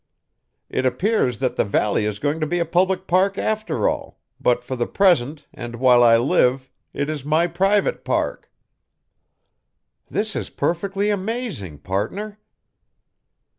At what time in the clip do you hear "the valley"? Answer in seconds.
1.57-2.05